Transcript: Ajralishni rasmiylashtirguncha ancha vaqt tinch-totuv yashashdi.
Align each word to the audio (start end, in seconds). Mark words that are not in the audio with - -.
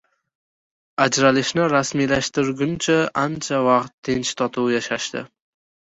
Ajralishni 1.05 1.67
rasmiylashtirguncha 1.73 2.97
ancha 3.25 3.61
vaqt 3.69 3.95
tinch-totuv 4.09 4.67
yashashdi. 4.77 5.23